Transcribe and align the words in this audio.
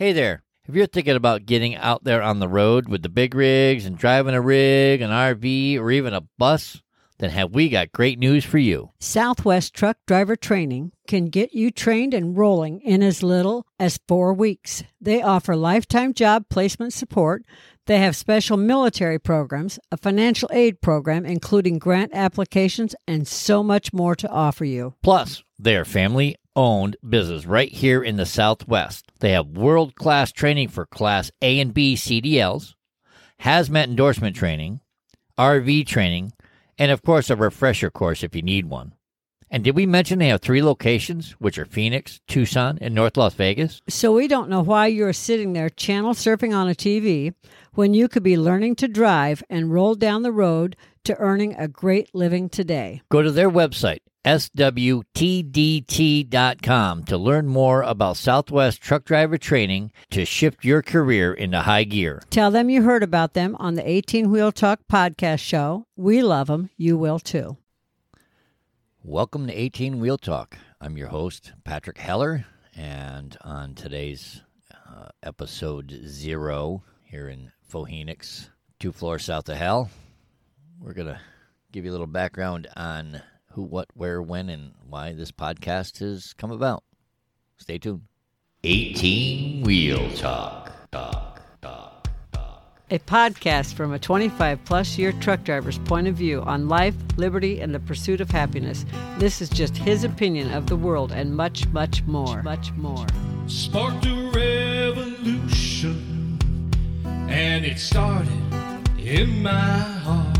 Hey 0.00 0.12
there. 0.12 0.42
If 0.66 0.74
you're 0.74 0.86
thinking 0.86 1.14
about 1.14 1.44
getting 1.44 1.76
out 1.76 2.04
there 2.04 2.22
on 2.22 2.38
the 2.38 2.48
road 2.48 2.88
with 2.88 3.02
the 3.02 3.10
big 3.10 3.34
rigs 3.34 3.84
and 3.84 3.98
driving 3.98 4.34
a 4.34 4.40
rig, 4.40 5.02
an 5.02 5.10
RV, 5.10 5.78
or 5.78 5.90
even 5.90 6.14
a 6.14 6.22
bus, 6.38 6.80
then 7.18 7.28
have 7.28 7.52
we 7.52 7.68
got 7.68 7.92
great 7.92 8.18
news 8.18 8.42
for 8.42 8.56
you. 8.56 8.92
Southwest 8.98 9.74
Truck 9.74 9.98
Driver 10.06 10.36
Training 10.36 10.92
can 11.06 11.26
get 11.26 11.52
you 11.52 11.70
trained 11.70 12.14
and 12.14 12.34
rolling 12.34 12.80
in 12.80 13.02
as 13.02 13.22
little 13.22 13.66
as 13.78 14.00
four 14.08 14.32
weeks. 14.32 14.82
They 15.02 15.20
offer 15.20 15.54
lifetime 15.54 16.14
job 16.14 16.46
placement 16.48 16.94
support. 16.94 17.44
They 17.84 17.98
have 17.98 18.16
special 18.16 18.56
military 18.56 19.18
programs, 19.18 19.78
a 19.92 19.98
financial 19.98 20.48
aid 20.50 20.80
program, 20.80 21.26
including 21.26 21.78
grant 21.78 22.12
applications, 22.14 22.94
and 23.06 23.28
so 23.28 23.62
much 23.62 23.92
more 23.92 24.14
to 24.16 24.30
offer 24.30 24.64
you. 24.64 24.94
Plus, 25.02 25.44
they're 25.58 25.84
family 25.84 26.36
owned 26.60 26.94
business 27.08 27.46
right 27.46 27.72
here 27.72 28.02
in 28.02 28.16
the 28.16 28.26
Southwest. 28.26 29.10
They 29.20 29.32
have 29.32 29.46
world 29.46 29.94
class 29.94 30.30
training 30.30 30.68
for 30.68 30.84
Class 30.84 31.30
A 31.40 31.58
and 31.58 31.72
B 31.72 31.94
CDLs, 31.94 32.74
hazmat 33.40 33.84
endorsement 33.84 34.36
training, 34.36 34.80
RV 35.38 35.86
training, 35.86 36.34
and 36.78 36.92
of 36.92 37.02
course, 37.02 37.30
a 37.30 37.36
refresher 37.36 37.90
course 37.90 38.22
if 38.22 38.36
you 38.36 38.42
need 38.42 38.66
one. 38.66 38.92
And 39.50 39.64
did 39.64 39.74
we 39.74 39.86
mention 39.86 40.18
they 40.18 40.28
have 40.28 40.42
three 40.42 40.62
locations, 40.62 41.32
which 41.38 41.56
are 41.56 41.64
Phoenix, 41.64 42.20
Tucson, 42.28 42.76
and 42.82 42.94
North 42.94 43.16
Las 43.16 43.32
Vegas? 43.32 43.80
So 43.88 44.12
we 44.12 44.28
don't 44.28 44.50
know 44.50 44.60
why 44.60 44.88
you're 44.88 45.14
sitting 45.14 45.54
there 45.54 45.70
channel 45.70 46.12
surfing 46.12 46.54
on 46.54 46.68
a 46.68 46.74
TV 46.74 47.32
when 47.72 47.94
you 47.94 48.06
could 48.06 48.22
be 48.22 48.36
learning 48.36 48.76
to 48.76 48.86
drive 48.86 49.42
and 49.48 49.72
roll 49.72 49.94
down 49.94 50.22
the 50.22 50.30
road 50.30 50.76
to 51.04 51.16
earning 51.16 51.54
a 51.54 51.68
great 51.68 52.14
living 52.14 52.50
today. 52.50 53.00
Go 53.10 53.22
to 53.22 53.32
their 53.32 53.50
website, 53.50 54.00
swtdt.com, 54.24 55.04
to 57.04 57.16
learn 57.16 57.46
more 57.46 57.82
about 57.82 58.16
Southwest 58.16 58.80
truck 58.80 59.04
driver 59.04 59.38
training 59.38 59.92
to 60.10 60.24
shift 60.24 60.64
your 60.64 60.82
career 60.82 61.32
into 61.32 61.60
high 61.60 61.84
gear. 61.84 62.22
Tell 62.30 62.50
them 62.50 62.68
you 62.70 62.82
heard 62.82 63.02
about 63.02 63.34
them 63.34 63.56
on 63.58 63.74
the 63.74 63.88
18 63.88 64.30
Wheel 64.30 64.52
Talk 64.52 64.80
podcast 64.90 65.40
show. 65.40 65.86
We 65.96 66.22
love 66.22 66.48
them. 66.48 66.70
You 66.76 66.98
will 66.98 67.18
too. 67.18 67.56
Welcome 69.02 69.46
to 69.46 69.52
18 69.58 69.98
Wheel 70.00 70.18
Talk. 70.18 70.58
I'm 70.80 70.98
your 70.98 71.08
host, 71.08 71.52
Patrick 71.64 71.98
Heller, 71.98 72.44
and 72.76 73.36
on 73.42 73.74
today's 73.74 74.42
uh, 74.88 75.08
episode 75.22 75.98
zero 76.06 76.82
here 77.04 77.28
in 77.28 77.50
Phoenix, 77.62 78.50
two 78.78 78.92
floors 78.92 79.24
south 79.24 79.48
of 79.48 79.56
hell, 79.56 79.90
we're 80.78 80.92
going 80.92 81.08
to 81.08 81.20
give 81.72 81.84
you 81.84 81.90
a 81.90 81.92
little 81.92 82.06
background 82.06 82.68
on 82.76 83.22
who, 83.60 83.66
what, 83.66 83.88
where, 83.94 84.22
when, 84.22 84.48
and 84.48 84.72
why 84.88 85.12
this 85.12 85.30
podcast 85.30 85.98
has 85.98 86.32
come 86.32 86.50
about. 86.50 86.82
Stay 87.58 87.76
tuned. 87.78 88.02
18 88.64 89.62
Wheel 89.64 90.10
Talk. 90.12 90.72
Talk, 90.90 91.42
talk, 91.60 92.08
talk. 92.32 92.80
A 92.90 92.98
podcast 93.00 93.74
from 93.74 93.92
a 93.92 93.98
25 93.98 94.64
plus 94.64 94.96
year 94.96 95.12
truck 95.12 95.44
driver's 95.44 95.76
point 95.78 96.08
of 96.08 96.14
view 96.14 96.40
on 96.42 96.68
life, 96.68 96.94
liberty, 97.16 97.60
and 97.60 97.74
the 97.74 97.80
pursuit 97.80 98.22
of 98.22 98.30
happiness. 98.30 98.86
This 99.18 99.42
is 99.42 99.50
just 99.50 99.76
his 99.76 100.04
opinion 100.04 100.50
of 100.52 100.66
the 100.66 100.76
world 100.76 101.12
and 101.12 101.36
much, 101.36 101.66
much 101.68 102.02
more. 102.04 102.42
Much 102.42 102.72
more. 102.72 103.06
sparked 103.46 104.06
a 104.06 104.30
revolution, 104.34 106.38
and 107.28 107.66
it 107.66 107.78
started 107.78 108.32
in 108.98 109.42
my 109.42 109.50
heart. 109.50 110.39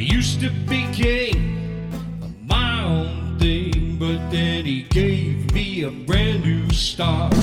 I 0.00 0.02
used 0.02 0.40
to 0.40 0.48
be 0.66 0.86
king 0.94 1.92
of 2.22 2.32
my 2.48 2.82
own 2.84 3.38
thing, 3.38 3.98
but 3.98 4.30
then 4.30 4.64
he 4.64 4.84
gave 4.84 5.52
me 5.52 5.82
a 5.82 5.90
brand 5.90 6.42
new 6.42 6.70
start. 6.70 7.34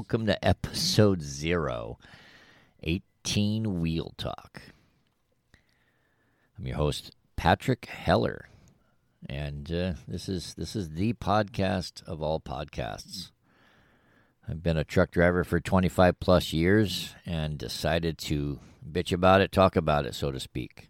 Welcome 0.00 0.24
to 0.28 0.42
episode 0.42 1.20
zero, 1.20 1.98
18 2.82 3.82
Wheel 3.82 4.14
Talk. 4.16 4.62
I'm 6.58 6.66
your 6.66 6.76
host, 6.76 7.14
Patrick 7.36 7.84
Heller, 7.84 8.48
and 9.28 9.70
uh, 9.70 9.92
this 10.08 10.26
is 10.26 10.54
this 10.54 10.74
is 10.74 10.92
the 10.92 11.12
podcast 11.12 12.02
of 12.04 12.22
all 12.22 12.40
podcasts. 12.40 13.30
I've 14.48 14.62
been 14.62 14.78
a 14.78 14.84
truck 14.84 15.10
driver 15.10 15.44
for 15.44 15.60
25 15.60 16.18
plus 16.18 16.54
years 16.54 17.14
and 17.26 17.58
decided 17.58 18.16
to 18.20 18.58
bitch 18.90 19.12
about 19.12 19.42
it, 19.42 19.52
talk 19.52 19.76
about 19.76 20.06
it, 20.06 20.14
so 20.14 20.32
to 20.32 20.40
speak. 20.40 20.88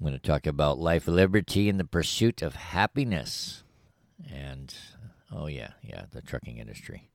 I'm 0.00 0.06
going 0.06 0.18
to 0.18 0.26
talk 0.26 0.46
about 0.46 0.78
life, 0.78 1.06
liberty, 1.06 1.68
and 1.68 1.78
the 1.78 1.84
pursuit 1.84 2.40
of 2.40 2.54
happiness. 2.54 3.64
And 4.32 4.74
oh, 5.30 5.46
yeah, 5.46 5.72
yeah, 5.82 6.06
the 6.10 6.22
trucking 6.22 6.56
industry. 6.56 7.10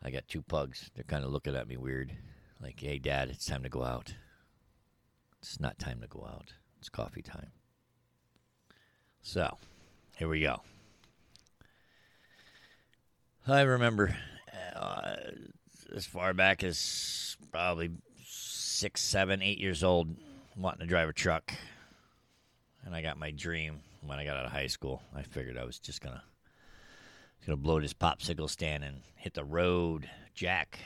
I 0.04 0.12
got 0.12 0.28
two 0.28 0.42
pugs. 0.42 0.92
They're 0.94 1.06
kind 1.06 1.24
of 1.24 1.32
looking 1.32 1.56
at 1.56 1.70
me 1.70 1.78
weird. 1.78 2.12
Like, 2.60 2.82
hey, 2.82 3.00
Dad, 3.00 3.30
it's 3.30 3.46
time 3.46 3.64
to 3.64 3.70
go 3.70 3.84
out. 3.84 4.16
It's 5.42 5.62
not 5.62 5.80
time 5.80 6.02
to 6.02 6.08
go 6.08 6.28
out. 6.30 6.52
It's 6.80 6.90
coffee 6.90 7.22
time. 7.22 7.52
So, 9.22 9.58
here 10.18 10.28
we 10.28 10.42
go. 10.42 10.60
I 13.48 13.62
remember 13.62 14.16
uh, 14.76 15.16
as 15.96 16.08
far 16.08 16.34
back 16.34 16.64
as 16.64 17.38
probably 17.52 17.92
six, 18.26 19.02
seven, 19.02 19.44
eight 19.44 19.60
years 19.60 19.84
old, 19.84 20.16
wanting 20.58 20.80
to 20.80 20.88
drive 20.88 21.10
a 21.10 21.14
truck, 21.14 21.54
and 22.84 22.96
I 22.96 23.04
got 23.04 23.20
my 23.20 23.30
dream 23.30 23.82
when 24.02 24.18
I 24.18 24.26
got 24.26 24.36
out 24.36 24.46
of 24.46 24.52
high 24.52 24.66
school. 24.66 25.04
I 25.16 25.22
figured 25.22 25.60
I 25.60 25.64
was 25.64 25.78
just 25.78 26.02
gonna 26.02 26.24
gonna 27.46 27.56
blow 27.56 27.80
this 27.80 27.94
popsicle 27.94 28.50
stand 28.50 28.84
and 28.84 29.02
hit 29.16 29.36
the 29.36 29.44
road, 29.44 30.10
Jack. 30.34 30.80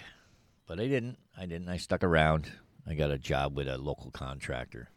But 0.68 0.82
I 0.82 0.88
didn't. 0.88 1.18
I 1.38 1.46
didn't. 1.46 1.70
I 1.70 1.78
stuck 1.78 2.04
around. 2.04 2.52
I 2.86 2.94
got 2.94 3.10
a 3.10 3.18
job 3.18 3.56
with 3.56 3.70
a 3.70 3.78
local 3.78 4.12
contractor. 4.12 4.90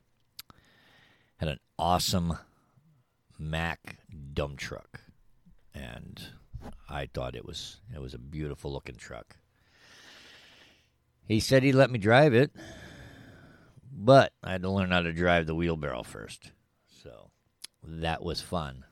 Had 1.37 1.49
an 1.49 1.61
awesome 1.79 2.37
Mack 3.39 3.99
dump 4.35 4.59
truck, 4.59 5.01
and 5.75 6.21
I 6.89 7.07
thought 7.07 7.37
it 7.37 7.45
was 7.45 7.81
it 7.95 8.01
was 8.01 8.15
a 8.15 8.19
beautiful 8.19 8.73
looking 8.73 8.97
truck. 8.97 9.37
He 11.27 11.41
said 11.41 11.63
he'd 11.63 11.73
let 11.73 11.91
me 11.91 11.99
drive 11.99 12.35
it, 12.35 12.51
but 13.91 14.33
I 14.43 14.53
had 14.53 14.63
to 14.63 14.71
learn 14.71 14.91
how 14.91 15.01
to 15.01 15.13
drive 15.13 15.47
the 15.47 15.55
wheelbarrow 15.55 16.03
first. 16.03 16.51
So 17.03 17.31
that 17.83 18.23
was 18.23 18.41
fun. 18.41 18.85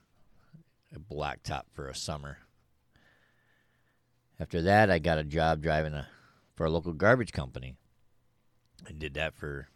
A 0.95 0.99
blacktop 0.99 1.65
for 1.73 1.89
a 1.89 1.95
summer. 1.95 2.39
After 4.39 4.63
that, 4.63 4.91
I 4.91 4.99
got 4.99 5.19
a 5.19 5.25
job 5.25 5.63
driving 5.63 5.93
a 5.93 6.09
for 6.55 6.67
a 6.67 6.71
local 6.71 6.93
garbage 6.93 7.33
company. 7.33 7.75
I 8.89 8.93
did 8.93 9.15
that 9.15 9.35
for 9.35 9.69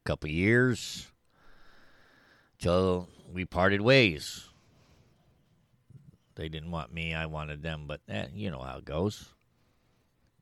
a 0.00 0.04
couple 0.04 0.30
years 0.30 1.06
till 2.58 3.08
we 3.30 3.44
parted 3.44 3.80
ways. 3.80 4.48
They 6.42 6.48
didn't 6.48 6.72
want 6.72 6.92
me, 6.92 7.14
I 7.14 7.26
wanted 7.26 7.62
them, 7.62 7.84
but 7.86 8.00
eh, 8.08 8.26
you 8.34 8.50
know 8.50 8.58
how 8.58 8.78
it 8.78 8.84
goes. 8.84 9.32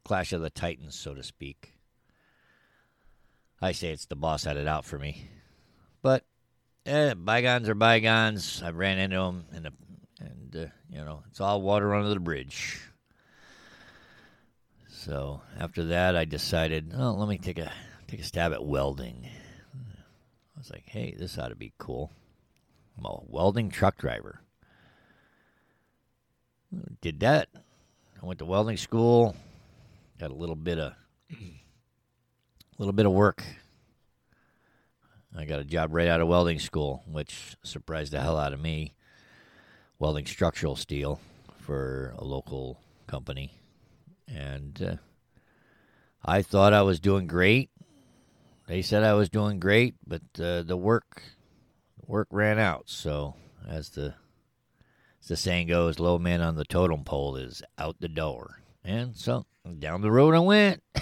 Clash 0.03 0.33
of 0.33 0.41
the 0.41 0.49
Titans, 0.49 0.99
so 0.99 1.13
to 1.13 1.23
speak. 1.23 1.75
I 3.61 3.73
say 3.73 3.91
it's 3.91 4.07
the 4.07 4.17
boss 4.17 4.45
had 4.45 4.57
it 4.57 4.67
out 4.67 4.87
for 4.87 4.99
me. 4.99 5.29
But 6.01 6.25
eh, 6.87 7.13
bygones 7.13 7.69
are 7.69 7.75
bygones. 7.75 8.63
I 8.65 8.71
ran 8.71 8.97
into 8.97 9.19
them, 9.19 9.45
and, 9.53 9.67
the, 9.67 9.73
and 10.21 10.57
uh, 10.57 10.71
you 10.89 11.05
know, 11.05 11.23
it's 11.29 11.39
all 11.39 11.61
water 11.61 11.95
under 11.95 12.09
the 12.09 12.19
bridge. 12.19 12.81
So 14.89 15.43
after 15.59 15.85
that, 15.85 16.17
I 16.17 16.25
decided, 16.25 16.95
oh, 16.97 17.13
let 17.13 17.29
me 17.29 17.37
take 17.37 17.59
a 17.59 17.71
take 18.09 18.21
a 18.21 18.25
stab 18.25 18.55
at 18.55 18.65
welding. 18.65 19.27
I 19.27 20.59
was 20.59 20.71
like, 20.71 20.85
hey, 20.87 21.15
this 21.19 21.37
ought 21.37 21.49
to 21.49 21.57
be 21.57 21.75
cool. 21.77 22.11
I'm 22.97 23.05
a 23.05 23.19
welding 23.27 23.69
truck 23.69 23.99
driver. 23.99 24.41
Did 27.01 27.21
that. 27.21 27.49
I 28.23 28.27
went 28.27 28.39
to 28.39 28.45
welding 28.45 28.77
school. 28.77 29.35
Got 30.19 30.31
a 30.31 30.35
little 30.35 30.57
bit 30.57 30.79
of 30.79 30.93
a 31.31 31.37
little 32.79 32.93
bit 32.93 33.07
of 33.07 33.13
work. 33.13 33.43
I 35.37 35.45
got 35.45 35.61
a 35.61 35.65
job 35.65 35.91
right 35.93 36.09
out 36.09 36.21
of 36.21 36.29
welding 36.29 36.59
school, 36.59 37.03
which 37.07 37.57
surprised 37.63 38.13
the 38.13 38.21
hell 38.21 38.37
out 38.37 38.53
of 38.53 38.61
me. 38.61 38.95
Welding 39.99 40.27
structural 40.27 40.77
steel 40.77 41.21
for 41.59 42.15
a 42.19 42.25
local 42.25 42.81
company, 43.07 43.53
and 44.27 44.83
uh, 44.83 44.97
I 46.25 46.43
thought 46.43 46.73
I 46.73 46.83
was 46.83 47.01
doing 47.01 47.27
great. 47.27 47.71
They 48.67 48.83
said 48.83 49.03
I 49.03 49.15
was 49.15 49.29
doing 49.29 49.61
great, 49.61 49.95
but 50.07 50.23
uh, 50.41 50.63
the 50.63 50.77
work 50.77 51.23
work 52.07 52.29
ran 52.31 52.59
out. 52.59 52.85
So, 52.87 53.35
as 53.69 53.91
the 53.91 54.15
as 55.21 55.29
the 55.29 55.37
saying 55.37 55.69
goes, 55.69 55.99
low 55.99 56.19
man 56.19 56.41
on 56.41 56.57
the 56.57 56.65
totem 56.65 57.05
pole 57.05 57.37
is 57.37 57.63
out 57.79 57.97
the 58.01 58.09
door. 58.09 58.63
And 58.85 59.17
so 59.17 59.47
down 59.79 60.01
the 60.01 60.11
road 60.11 60.35
I 60.35 60.41
went. 60.41 60.83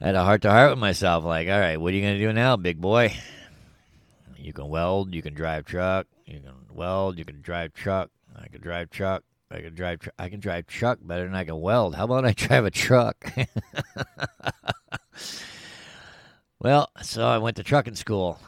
I 0.00 0.06
had 0.06 0.14
a 0.14 0.24
heart 0.24 0.42
to 0.42 0.50
heart 0.50 0.70
with 0.70 0.78
myself, 0.78 1.24
like, 1.24 1.48
all 1.48 1.58
right, 1.58 1.76
what 1.76 1.92
are 1.92 1.96
you 1.96 2.02
gonna 2.02 2.18
do 2.18 2.32
now, 2.32 2.56
big 2.56 2.80
boy? 2.80 3.16
You 4.36 4.52
can 4.52 4.68
weld, 4.68 5.12
you 5.14 5.22
can 5.22 5.34
drive 5.34 5.64
truck, 5.64 6.06
you 6.24 6.40
can 6.40 6.54
weld, 6.72 7.18
you 7.18 7.24
can 7.24 7.42
drive 7.42 7.74
truck. 7.74 8.10
I 8.36 8.48
can 8.48 8.60
drive 8.60 8.90
truck. 8.90 9.24
I 9.50 9.60
can 9.60 9.74
drive. 9.74 10.08
I 10.18 10.28
can 10.28 10.40
drive 10.40 10.66
truck 10.66 10.98
better 11.00 11.24
than 11.24 11.34
I 11.34 11.44
can 11.44 11.60
weld. 11.60 11.94
How 11.94 12.04
about 12.04 12.26
I 12.26 12.32
drive 12.32 12.64
a 12.66 12.70
truck? 12.70 13.32
well, 16.60 16.90
so 17.02 17.26
I 17.26 17.38
went 17.38 17.56
to 17.56 17.62
trucking 17.62 17.94
school. 17.94 18.38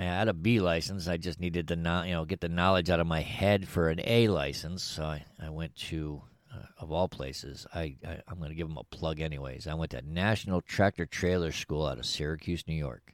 I 0.00 0.04
had 0.04 0.28
a 0.28 0.32
B 0.32 0.60
license. 0.60 1.08
I 1.08 1.18
just 1.18 1.40
needed 1.40 1.68
to, 1.68 1.76
know, 1.76 2.04
you 2.04 2.12
know, 2.12 2.24
get 2.24 2.40
the 2.40 2.48
knowledge 2.48 2.88
out 2.88 3.00
of 3.00 3.06
my 3.06 3.20
head 3.20 3.68
for 3.68 3.90
an 3.90 4.00
A 4.02 4.28
license. 4.28 4.82
So 4.82 5.04
I, 5.04 5.26
I 5.38 5.50
went 5.50 5.76
to, 5.76 6.22
uh, 6.50 6.62
of 6.78 6.90
all 6.90 7.06
places, 7.06 7.66
I, 7.74 7.96
I 8.02 8.22
I'm 8.26 8.38
going 8.38 8.48
to 8.48 8.54
give 8.54 8.68
them 8.68 8.78
a 8.78 8.84
plug 8.84 9.20
anyways. 9.20 9.66
I 9.66 9.74
went 9.74 9.90
to 9.90 10.00
National 10.00 10.62
Tractor 10.62 11.04
Trailer 11.04 11.52
School 11.52 11.86
out 11.86 11.98
of 11.98 12.06
Syracuse, 12.06 12.64
New 12.66 12.76
York, 12.76 13.12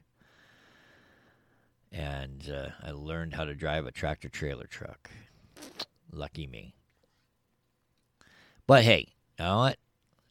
and 1.91 2.49
uh, 2.49 2.69
I 2.81 2.91
learned 2.91 3.33
how 3.33 3.43
to 3.43 3.53
drive 3.53 3.85
a 3.85 3.91
tractor 3.91 4.29
trailer 4.29 4.67
truck. 4.67 5.11
Lucky 6.13 6.47
me. 6.47 6.73
But 8.65 8.85
hey, 8.85 9.09
you 9.37 9.43
know 9.43 9.57
what? 9.57 9.77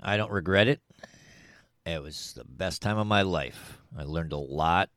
I 0.02 0.16
don't 0.16 0.32
regret 0.32 0.68
it. 0.68 0.80
It 1.84 2.02
was 2.02 2.32
the 2.32 2.44
best 2.44 2.80
time 2.80 2.96
of 2.96 3.06
my 3.06 3.20
life. 3.20 3.78
I 3.96 4.04
learned 4.04 4.32
a 4.32 4.38
lot. 4.38 4.88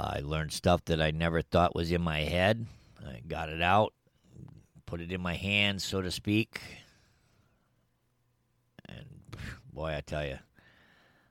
I 0.00 0.20
learned 0.22 0.52
stuff 0.52 0.84
that 0.86 1.00
I 1.00 1.10
never 1.10 1.42
thought 1.42 1.74
was 1.74 1.92
in 1.92 2.02
my 2.02 2.20
head. 2.20 2.66
I 3.06 3.20
got 3.26 3.48
it 3.48 3.62
out, 3.62 3.92
put 4.86 5.00
it 5.00 5.12
in 5.12 5.20
my 5.20 5.34
hands, 5.34 5.84
so 5.84 6.02
to 6.02 6.10
speak. 6.10 6.60
And 8.88 9.06
boy, 9.72 9.94
I 9.94 10.00
tell 10.00 10.24
you, 10.24 10.38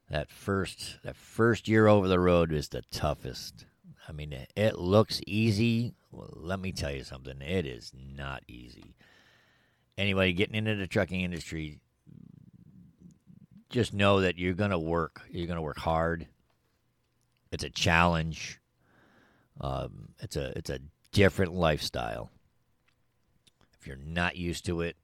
that 0.10 0.32
first 0.32 0.98
that 1.04 1.16
first 1.16 1.68
year 1.68 1.88
over 1.88 2.08
the 2.08 2.20
road 2.20 2.52
is 2.52 2.70
the 2.70 2.84
toughest. 2.92 3.66
I 4.08 4.12
mean, 4.12 4.36
it 4.56 4.80
looks 4.80 5.22
easy. 5.28 5.94
Well, 6.12 6.34
let 6.36 6.60
me 6.60 6.72
tell 6.72 6.92
you 6.92 7.04
something. 7.04 7.42
It 7.42 7.66
is 7.66 7.92
not 7.94 8.44
easy. 8.48 8.96
Anybody 9.98 10.34
getting 10.34 10.56
into 10.56 10.76
the 10.76 10.88
trucking 10.88 11.22
industry, 11.22 11.80
just 13.70 13.94
know 13.94 14.22
that 14.22 14.40
you're 14.40 14.54
going 14.54 14.72
to 14.72 14.80
work. 14.80 15.22
You're 15.30 15.46
going 15.46 15.58
to 15.58 15.62
work 15.62 15.78
hard. 15.78 16.28
It's 17.52 17.64
a 17.64 17.70
challenge. 17.70 18.59
Um, 19.60 20.10
it's 20.20 20.36
a 20.36 20.58
it's 20.58 20.70
a 20.70 20.80
different 21.12 21.54
lifestyle. 21.54 22.30
If 23.80 23.88
you're 23.88 23.98
not 23.98 24.36
used 24.36 24.66
to 24.66 24.82
it, 24.82 24.96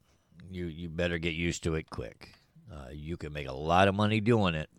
you 0.50 0.66
you 0.66 0.90
better 0.90 1.18
get 1.18 1.34
used 1.34 1.64
to 1.64 1.76
it 1.76 1.90
quick. 1.90 2.30
Uh, 2.72 2.90
you 2.92 3.18
can 3.18 3.34
make 3.34 3.48
a 3.48 3.54
lot 3.54 3.88
of 3.88 3.96
money 3.96 4.20
doing 4.20 4.56
it, 4.56 4.70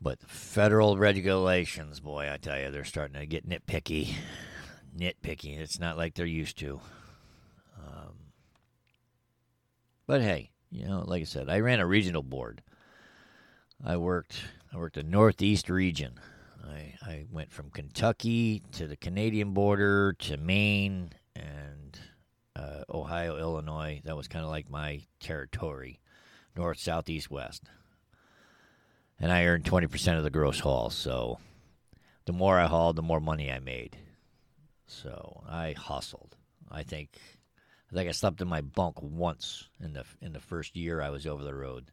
but 0.00 0.20
federal 0.22 0.96
regulations, 0.96 2.00
boy, 2.00 2.30
I 2.32 2.36
tell 2.36 2.58
you, 2.58 2.70
they're 2.70 2.84
starting 2.84 3.20
to 3.20 3.26
get 3.26 3.48
nitpicky. 3.48 4.14
Nitpicky. 4.96 5.58
It's 5.58 5.78
not 5.78 5.96
like 5.96 6.14
they're 6.14 6.26
used 6.26 6.58
to. 6.58 6.80
Um, 7.78 8.14
but 10.06 10.20
hey, 10.20 10.50
you 10.70 10.86
know, 10.86 11.04
like 11.06 11.22
I 11.22 11.24
said, 11.24 11.48
I 11.48 11.60
ran 11.60 11.80
a 11.80 11.86
regional 11.86 12.22
board. 12.22 12.62
I 13.84 13.96
worked 13.96 14.42
I 14.72 14.76
worked 14.76 14.96
the 14.96 15.02
Northeast 15.02 15.68
region. 15.68 16.18
I, 16.66 16.94
I 17.02 17.24
went 17.30 17.52
from 17.52 17.70
Kentucky 17.70 18.62
to 18.72 18.86
the 18.86 18.96
Canadian 18.96 19.52
border 19.52 20.14
to 20.20 20.36
Maine 20.36 21.10
and 21.34 21.98
uh, 22.56 22.82
Ohio, 22.92 23.38
Illinois. 23.38 24.00
That 24.04 24.16
was 24.16 24.28
kind 24.28 24.44
of 24.44 24.50
like 24.50 24.70
my 24.70 25.02
territory, 25.20 26.00
north, 26.56 26.78
south, 26.78 27.08
east, 27.08 27.30
west. 27.30 27.64
And 29.18 29.32
I 29.32 29.44
earned 29.44 29.64
20% 29.64 30.16
of 30.16 30.24
the 30.24 30.30
gross 30.30 30.60
haul. 30.60 30.90
So 30.90 31.38
the 32.24 32.32
more 32.32 32.58
I 32.58 32.66
hauled, 32.66 32.96
the 32.96 33.02
more 33.02 33.20
money 33.20 33.50
I 33.50 33.58
made. 33.58 33.96
So 34.86 35.44
I 35.48 35.72
hustled. 35.72 36.36
I 36.70 36.82
think 36.82 37.18
I 37.90 37.94
think 37.94 38.08
I 38.08 38.12
slept 38.12 38.40
in 38.40 38.48
my 38.48 38.60
bunk 38.60 39.02
once 39.02 39.68
in 39.80 39.92
the 39.92 40.04
in 40.20 40.32
the 40.32 40.40
first 40.40 40.76
year 40.76 41.00
I 41.00 41.10
was 41.10 41.26
over 41.26 41.42
the 41.42 41.54
road. 41.54 41.90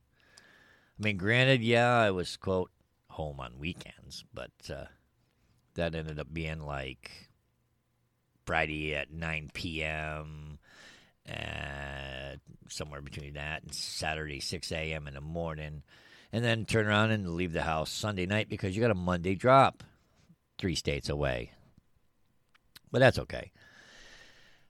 I 1.00 1.04
mean, 1.04 1.18
granted, 1.18 1.62
yeah, 1.64 1.98
I 1.98 2.12
was 2.12 2.38
quote 2.38 2.72
home 3.18 3.40
on 3.40 3.58
weekends, 3.58 4.24
but 4.32 4.52
uh, 4.70 4.86
that 5.74 5.96
ended 5.96 6.20
up 6.20 6.32
being 6.32 6.62
like 6.62 7.10
Friday 8.46 8.96
at 8.96 9.12
9 9.12 9.50
p.m. 9.56 10.60
Uh, 11.28 12.36
somewhere 12.70 13.02
between 13.02 13.34
that 13.34 13.64
and 13.64 13.74
Saturday 13.74 14.40
6 14.40 14.72
a.m. 14.72 15.08
in 15.08 15.16
the 15.16 15.22
morning, 15.22 15.82
and 16.32 16.46
then 16.46 16.64
turn 16.64 16.86
around 16.86 17.10
and 17.10 17.34
leave 17.34 17.54
the 17.54 17.64
house 17.64 17.90
Sunday 17.92 18.28
night 18.28 18.50
because 18.50 18.76
you 18.76 18.84
got 18.84 18.92
a 18.92 18.96
Monday 18.96 19.34
drop, 19.34 19.84
three 20.60 20.76
states 20.76 21.10
away. 21.10 21.52
But 22.92 23.00
that's 23.00 23.18
okay. 23.18 23.52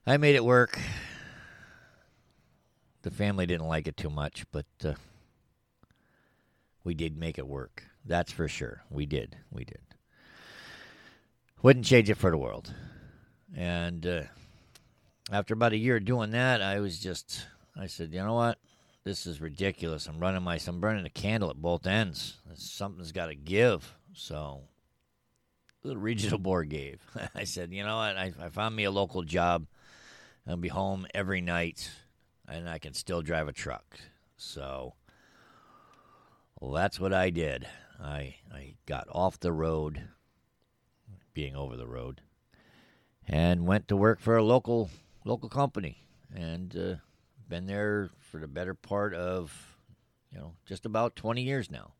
I 0.06 0.16
made 0.16 0.36
it 0.36 0.44
work. 0.44 0.80
The 3.02 3.10
family 3.10 3.44
didn't 3.44 3.68
like 3.68 3.86
it 3.86 3.98
too 3.98 4.10
much, 4.10 4.46
but 4.50 4.66
uh, 4.82 4.94
we 6.82 6.94
did 6.94 7.14
make 7.14 7.36
it 7.36 7.46
work. 7.46 7.87
That's 8.04 8.32
for 8.32 8.48
sure. 8.48 8.82
We 8.90 9.06
did. 9.06 9.36
We 9.50 9.64
did. 9.64 9.80
Wouldn't 11.62 11.86
change 11.86 12.08
it 12.08 12.16
for 12.16 12.30
the 12.30 12.38
world. 12.38 12.72
And 13.54 14.06
uh, 14.06 14.22
after 15.32 15.54
about 15.54 15.72
a 15.72 15.78
year 15.78 16.00
doing 16.00 16.30
that, 16.30 16.62
I 16.62 16.80
was 16.80 16.98
just, 16.98 17.46
I 17.76 17.86
said, 17.86 18.12
you 18.12 18.22
know 18.22 18.34
what? 18.34 18.58
this 19.08 19.26
is 19.26 19.40
ridiculous. 19.40 20.06
I'm 20.06 20.20
running 20.20 20.42
my, 20.42 20.60
I'm 20.66 20.80
burning 20.80 21.06
a 21.06 21.10
candle 21.10 21.48
at 21.48 21.56
both 21.56 21.86
ends. 21.86 22.36
Something's 22.54 23.10
got 23.10 23.26
to 23.26 23.34
give. 23.34 23.94
So 24.12 24.64
the 25.82 25.96
regional 25.96 26.38
board 26.38 26.68
gave. 26.68 27.00
I 27.34 27.44
said, 27.44 27.72
you 27.72 27.84
know 27.84 27.96
what? 27.96 28.16
I, 28.16 28.32
I 28.40 28.48
found 28.50 28.76
me 28.76 28.84
a 28.84 28.90
local 28.90 29.22
job. 29.22 29.66
I'll 30.46 30.56
be 30.56 30.68
home 30.68 31.06
every 31.14 31.40
night, 31.40 31.90
and 32.46 32.68
I 32.68 32.78
can 32.78 32.94
still 32.94 33.22
drive 33.22 33.48
a 33.48 33.52
truck. 33.52 33.98
So, 34.36 34.94
well, 36.60 36.72
that's 36.72 37.00
what 37.00 37.12
I 37.12 37.30
did. 37.30 37.66
I 38.00 38.36
I 38.52 38.74
got 38.86 39.08
off 39.10 39.40
the 39.40 39.52
road, 39.52 40.08
being 41.34 41.56
over 41.56 41.76
the 41.76 41.86
road, 41.86 42.20
and 43.26 43.66
went 43.66 43.88
to 43.88 43.96
work 43.96 44.20
for 44.20 44.36
a 44.36 44.44
local 44.44 44.90
local 45.24 45.48
company, 45.48 46.04
and 46.34 46.76
uh, 46.76 46.94
been 47.48 47.66
there 47.66 48.10
for 48.18 48.38
the 48.38 48.46
better 48.46 48.74
part 48.74 49.14
of, 49.14 49.76
you 50.30 50.38
know, 50.38 50.54
just 50.66 50.86
about 50.86 51.16
twenty 51.16 51.42
years 51.42 51.70
now. 51.70 51.94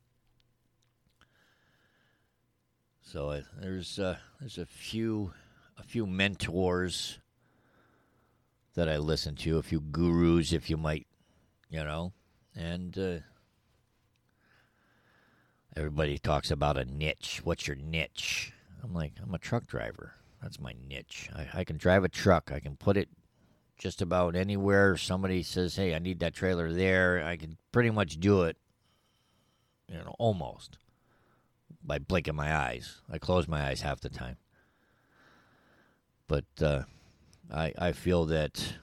So 3.00 3.31
uh, 3.31 3.43
there's 3.59 3.99
uh, 3.99 4.19
there's 4.38 4.59
a 4.59 4.67
few 4.67 5.33
a 5.78 5.83
few 5.83 6.07
mentors 6.07 7.19
that 8.75 8.88
I 8.88 8.99
listen 8.99 9.35
to, 9.37 9.59
a 9.59 9.62
few 9.62 9.81
gurus, 9.81 10.52
if 10.52 10.71
you 10.71 10.76
might, 10.76 11.07
you 11.71 11.83
know, 11.83 12.12
and 12.55 12.97
uh, 12.99 13.19
everybody 15.78 16.18
talks 16.18 16.50
about 16.50 16.76
a 16.76 16.85
niche. 16.85 17.40
What's 17.44 17.68
your 17.68 17.76
niche? 17.76 18.52
I'm 18.82 18.92
like, 18.92 19.12
I'm 19.23 19.32
a 19.32 19.38
truck 19.38 19.66
driver. 19.66 20.14
That's 20.42 20.58
my 20.58 20.75
niche. 20.88 21.30
I, 21.35 21.61
I 21.61 21.64
can 21.64 21.76
drive 21.76 22.04
a 22.04 22.08
truck. 22.08 22.50
I 22.52 22.61
can 22.61 22.76
put 22.76 22.97
it 22.97 23.08
just 23.78 24.02
about 24.02 24.35
anywhere. 24.35 24.97
Somebody 24.97 25.42
says, 25.42 25.76
"Hey, 25.76 25.94
I 25.94 25.99
need 25.99 26.20
that 26.20 26.35
trailer 26.35 26.73
there." 26.73 27.25
I 27.25 27.37
can 27.37 27.56
pretty 27.73 27.90
much 27.90 28.18
do 28.18 28.42
it. 28.42 28.56
You 29.88 29.99
know, 29.99 30.14
almost 30.18 30.78
by 31.82 31.99
blinking 31.99 32.35
my 32.35 32.54
eyes. 32.54 33.00
I 33.11 33.18
close 33.18 33.49
my 33.49 33.66
eyes 33.66 33.80
half 33.80 34.00
the 34.00 34.11
time. 34.11 34.37
But 36.26 36.44
uh, 36.61 36.82
I 37.52 37.73
I 37.78 37.92
feel 37.92 38.26
that 38.26 38.75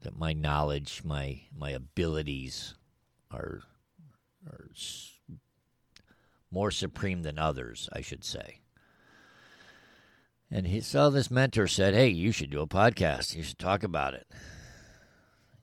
that 0.00 0.16
my 0.18 0.32
knowledge, 0.32 1.02
my 1.04 1.42
my 1.56 1.70
abilities, 1.70 2.74
are 3.30 3.62
are 4.46 4.68
more 6.54 6.70
supreme 6.70 7.22
than 7.22 7.36
others, 7.36 7.88
I 7.92 8.00
should 8.00 8.24
say. 8.24 8.60
And 10.50 10.68
he 10.68 10.80
saw 10.80 11.10
this 11.10 11.30
mentor 11.30 11.66
said, 11.66 11.94
"Hey, 11.94 12.08
you 12.08 12.30
should 12.30 12.50
do 12.50 12.60
a 12.60 12.66
podcast. 12.66 13.34
You 13.34 13.42
should 13.42 13.58
talk 13.58 13.82
about 13.82 14.14
it. 14.14 14.28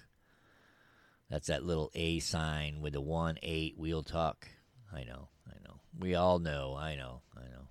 That's 1.29 1.49
that 1.49 1.65
little 1.65 1.91
A 1.97 2.21
sign 2.21 2.81
with 2.81 2.93
the 2.93 3.01
1 3.01 3.39
8 3.43 3.77
Wheel 3.77 4.05
Talk. 4.05 4.47
I 4.95 5.03
know, 5.03 5.31
I 5.49 5.55
know. 5.67 5.81
We 5.99 6.15
all 6.15 6.39
know, 6.39 6.77
I 6.79 6.95
know, 6.95 7.23
I 7.37 7.41
know. 7.41 7.71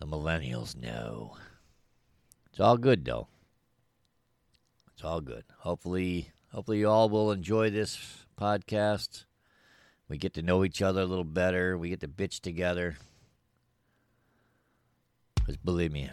The 0.00 0.06
millennials 0.06 0.74
know. 0.74 1.36
It's 2.54 2.60
all 2.60 2.76
good, 2.76 3.04
though. 3.04 3.26
It's 4.92 5.02
all 5.02 5.20
good. 5.20 5.42
Hopefully, 5.58 6.30
hopefully 6.52 6.78
you 6.78 6.88
all 6.88 7.08
will 7.08 7.32
enjoy 7.32 7.68
this 7.68 7.98
podcast. 8.40 9.24
We 10.08 10.18
get 10.18 10.34
to 10.34 10.42
know 10.42 10.62
each 10.62 10.80
other 10.80 11.00
a 11.00 11.04
little 11.04 11.24
better. 11.24 11.76
We 11.76 11.88
get 11.88 11.98
to 12.02 12.06
bitch 12.06 12.38
together. 12.38 12.96
Because 15.34 15.56
believe 15.56 15.90
me, 15.90 16.08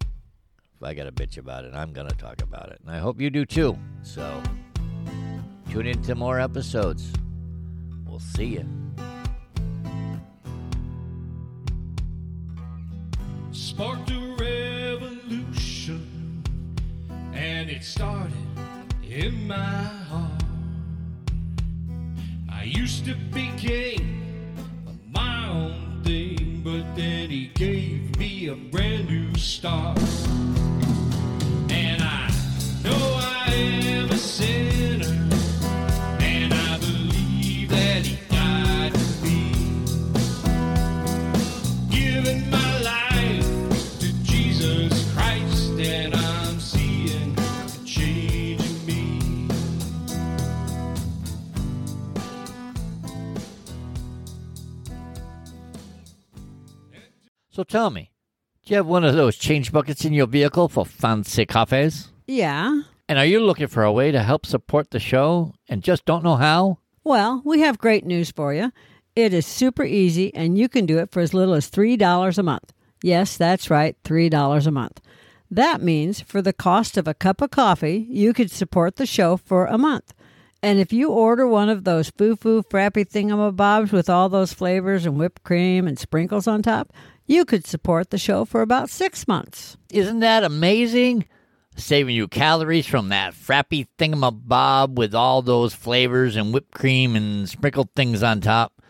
if 0.00 0.82
I 0.82 0.94
got 0.94 1.06
a 1.06 1.12
bitch 1.12 1.38
about 1.38 1.64
it, 1.64 1.74
I'm 1.74 1.92
going 1.92 2.08
to 2.08 2.16
talk 2.16 2.42
about 2.42 2.72
it. 2.72 2.80
And 2.84 2.90
I 2.90 2.98
hope 2.98 3.20
you 3.20 3.30
do 3.30 3.46
too. 3.46 3.78
So 4.02 4.42
tune 5.70 5.86
in 5.86 6.02
to 6.02 6.16
more 6.16 6.40
episodes. 6.40 7.12
We'll 8.04 8.18
see 8.18 8.46
you. 8.46 8.68
sparked 13.52 14.10
and 17.64 17.72
it 17.72 17.82
started 17.82 18.34
in 19.02 19.48
my 19.48 19.56
heart. 20.10 20.42
I 22.52 22.64
used 22.64 23.06
to 23.06 23.14
be 23.32 23.50
king 23.56 24.54
of 24.86 24.98
my 25.10 25.48
own 25.48 26.02
thing, 26.04 26.60
but 26.62 26.84
then 26.94 27.30
he 27.30 27.46
gave 27.54 28.18
me 28.18 28.48
a 28.48 28.54
brand 28.54 29.08
new 29.08 29.34
start. 29.36 29.98
Tell 57.74 57.90
me, 57.90 58.12
do 58.64 58.70
you 58.70 58.76
have 58.76 58.86
one 58.86 59.02
of 59.02 59.16
those 59.16 59.36
change 59.36 59.72
buckets 59.72 60.04
in 60.04 60.12
your 60.12 60.28
vehicle 60.28 60.68
for 60.68 60.86
fancy 60.86 61.44
cafes? 61.44 62.12
Yeah. 62.24 62.82
And 63.08 63.18
are 63.18 63.24
you 63.24 63.40
looking 63.40 63.66
for 63.66 63.82
a 63.82 63.90
way 63.90 64.12
to 64.12 64.22
help 64.22 64.46
support 64.46 64.92
the 64.92 65.00
show 65.00 65.54
and 65.68 65.82
just 65.82 66.04
don't 66.04 66.22
know 66.22 66.36
how? 66.36 66.78
Well, 67.02 67.42
we 67.44 67.62
have 67.62 67.78
great 67.78 68.06
news 68.06 68.30
for 68.30 68.54
you. 68.54 68.70
It 69.16 69.34
is 69.34 69.44
super 69.44 69.82
easy, 69.82 70.32
and 70.36 70.56
you 70.56 70.68
can 70.68 70.86
do 70.86 70.98
it 70.98 71.10
for 71.10 71.18
as 71.18 71.34
little 71.34 71.52
as 71.52 71.68
$3 71.68 72.38
a 72.38 72.42
month. 72.44 72.72
Yes, 73.02 73.36
that's 73.36 73.70
right, 73.70 74.00
$3 74.04 74.66
a 74.66 74.70
month. 74.70 75.00
That 75.50 75.82
means 75.82 76.20
for 76.20 76.40
the 76.40 76.52
cost 76.52 76.96
of 76.96 77.08
a 77.08 77.12
cup 77.12 77.40
of 77.40 77.50
coffee, 77.50 78.06
you 78.08 78.32
could 78.32 78.52
support 78.52 78.94
the 78.96 79.04
show 79.04 79.36
for 79.36 79.66
a 79.66 79.76
month. 79.76 80.14
And 80.62 80.78
if 80.78 80.92
you 80.92 81.10
order 81.10 81.46
one 81.46 81.68
of 81.68 81.82
those 81.82 82.08
foo 82.08 82.36
foo 82.36 82.62
frappy 82.62 83.04
thingamabobs 83.04 83.90
with 83.92 84.08
all 84.08 84.28
those 84.28 84.54
flavors 84.54 85.04
and 85.04 85.18
whipped 85.18 85.42
cream 85.42 85.86
and 85.88 85.98
sprinkles 85.98 86.46
on 86.46 86.62
top, 86.62 86.90
you 87.26 87.44
could 87.44 87.66
support 87.66 88.10
the 88.10 88.18
show 88.18 88.44
for 88.44 88.62
about 88.62 88.90
six 88.90 89.26
months. 89.26 89.76
Isn't 89.90 90.20
that 90.20 90.44
amazing? 90.44 91.26
Saving 91.76 92.14
you 92.14 92.28
calories 92.28 92.86
from 92.86 93.08
that 93.08 93.34
frappy 93.34 93.88
thingamabob 93.98 94.94
with 94.94 95.14
all 95.14 95.42
those 95.42 95.74
flavors 95.74 96.36
and 96.36 96.52
whipped 96.52 96.72
cream 96.72 97.16
and 97.16 97.48
sprinkled 97.48 97.88
things 97.96 98.22
on 98.22 98.40
top 98.40 98.80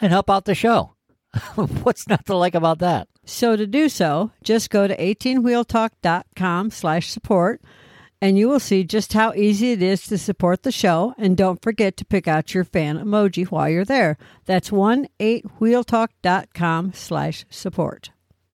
and 0.00 0.12
help 0.12 0.28
out 0.28 0.44
the 0.44 0.54
show. 0.54 0.94
What's 1.54 2.06
not 2.06 2.26
to 2.26 2.36
like 2.36 2.54
about 2.54 2.80
that? 2.80 3.08
So 3.24 3.56
to 3.56 3.66
do 3.66 3.88
so, 3.88 4.30
just 4.42 4.70
go 4.70 4.86
to 4.86 4.96
18wheeltalk.com 4.96 6.70
slash 6.70 7.10
support 7.10 7.62
and 8.24 8.38
you 8.38 8.48
will 8.48 8.58
see 8.58 8.82
just 8.84 9.12
how 9.12 9.34
easy 9.34 9.72
it 9.72 9.82
is 9.82 10.06
to 10.06 10.16
support 10.16 10.62
the 10.62 10.72
show. 10.72 11.12
And 11.18 11.36
don't 11.36 11.60
forget 11.60 11.98
to 11.98 12.06
pick 12.06 12.26
out 12.26 12.54
your 12.54 12.64
fan 12.64 12.98
emoji 12.98 13.44
while 13.44 13.68
you're 13.68 13.84
there. 13.84 14.16
That's 14.46 14.70
18wheeltalk.com 14.70 16.94
slash 16.94 17.44
support. 17.50 18.13